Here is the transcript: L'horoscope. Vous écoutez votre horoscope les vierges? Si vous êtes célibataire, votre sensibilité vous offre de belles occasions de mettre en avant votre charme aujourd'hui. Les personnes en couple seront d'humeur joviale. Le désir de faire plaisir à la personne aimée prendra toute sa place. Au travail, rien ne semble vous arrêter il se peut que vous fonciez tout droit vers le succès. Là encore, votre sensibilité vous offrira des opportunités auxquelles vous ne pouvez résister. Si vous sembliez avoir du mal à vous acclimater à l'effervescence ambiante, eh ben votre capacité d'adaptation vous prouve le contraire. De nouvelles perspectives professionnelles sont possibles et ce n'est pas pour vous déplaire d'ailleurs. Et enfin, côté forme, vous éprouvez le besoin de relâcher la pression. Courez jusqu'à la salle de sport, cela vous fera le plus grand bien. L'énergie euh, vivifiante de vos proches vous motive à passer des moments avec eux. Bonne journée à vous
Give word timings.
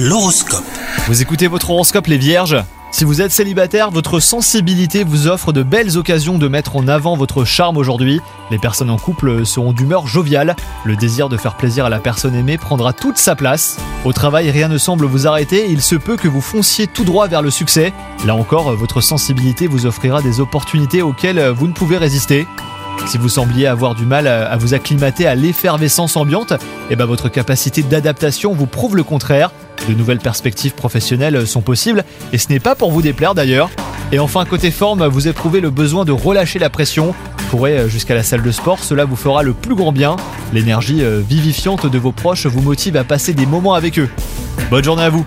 L'horoscope. 0.00 0.62
Vous 1.08 1.22
écoutez 1.22 1.48
votre 1.48 1.70
horoscope 1.70 2.06
les 2.06 2.18
vierges? 2.18 2.56
Si 2.92 3.02
vous 3.02 3.20
êtes 3.20 3.32
célibataire, 3.32 3.90
votre 3.90 4.20
sensibilité 4.20 5.02
vous 5.02 5.26
offre 5.26 5.52
de 5.52 5.64
belles 5.64 5.98
occasions 5.98 6.38
de 6.38 6.46
mettre 6.46 6.76
en 6.76 6.86
avant 6.86 7.16
votre 7.16 7.44
charme 7.44 7.76
aujourd'hui. 7.76 8.20
Les 8.52 8.58
personnes 8.58 8.90
en 8.90 8.96
couple 8.96 9.44
seront 9.44 9.72
d'humeur 9.72 10.06
joviale. 10.06 10.54
Le 10.84 10.94
désir 10.94 11.28
de 11.28 11.36
faire 11.36 11.56
plaisir 11.56 11.84
à 11.84 11.88
la 11.88 11.98
personne 11.98 12.36
aimée 12.36 12.58
prendra 12.58 12.92
toute 12.92 13.18
sa 13.18 13.34
place. 13.34 13.76
Au 14.04 14.12
travail, 14.12 14.52
rien 14.52 14.68
ne 14.68 14.78
semble 14.78 15.04
vous 15.04 15.26
arrêter 15.26 15.66
il 15.68 15.82
se 15.82 15.96
peut 15.96 16.16
que 16.16 16.28
vous 16.28 16.42
fonciez 16.42 16.86
tout 16.86 17.02
droit 17.02 17.26
vers 17.26 17.42
le 17.42 17.50
succès. 17.50 17.92
Là 18.24 18.36
encore, 18.36 18.76
votre 18.76 19.00
sensibilité 19.00 19.66
vous 19.66 19.84
offrira 19.84 20.22
des 20.22 20.38
opportunités 20.38 21.02
auxquelles 21.02 21.44
vous 21.48 21.66
ne 21.66 21.72
pouvez 21.72 21.96
résister. 21.96 22.46
Si 23.06 23.16
vous 23.18 23.28
sembliez 23.28 23.66
avoir 23.66 23.94
du 23.94 24.04
mal 24.04 24.26
à 24.26 24.56
vous 24.56 24.74
acclimater 24.74 25.26
à 25.26 25.34
l'effervescence 25.34 26.16
ambiante, 26.16 26.52
eh 26.90 26.96
ben 26.96 27.06
votre 27.06 27.28
capacité 27.28 27.82
d'adaptation 27.82 28.52
vous 28.52 28.66
prouve 28.66 28.96
le 28.96 29.02
contraire. 29.02 29.50
De 29.88 29.94
nouvelles 29.94 30.18
perspectives 30.18 30.74
professionnelles 30.74 31.46
sont 31.46 31.62
possibles 31.62 32.04
et 32.32 32.38
ce 32.38 32.48
n'est 32.50 32.60
pas 32.60 32.74
pour 32.74 32.90
vous 32.90 33.02
déplaire 33.02 33.34
d'ailleurs. 33.34 33.70
Et 34.12 34.18
enfin, 34.18 34.44
côté 34.44 34.70
forme, 34.70 35.06
vous 35.06 35.28
éprouvez 35.28 35.60
le 35.60 35.70
besoin 35.70 36.04
de 36.04 36.12
relâcher 36.12 36.58
la 36.58 36.70
pression. 36.70 37.14
Courez 37.50 37.88
jusqu'à 37.88 38.14
la 38.14 38.22
salle 38.22 38.42
de 38.42 38.50
sport, 38.50 38.82
cela 38.82 39.04
vous 39.04 39.16
fera 39.16 39.42
le 39.42 39.52
plus 39.52 39.74
grand 39.74 39.92
bien. 39.92 40.16
L'énergie 40.52 41.02
euh, 41.02 41.20
vivifiante 41.26 41.86
de 41.86 41.98
vos 41.98 42.12
proches 42.12 42.46
vous 42.46 42.62
motive 42.62 42.96
à 42.96 43.04
passer 43.04 43.32
des 43.32 43.46
moments 43.46 43.74
avec 43.74 43.98
eux. 43.98 44.08
Bonne 44.70 44.84
journée 44.84 45.02
à 45.02 45.10
vous 45.10 45.26